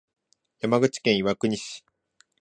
[0.61, 1.83] 山口県岩国市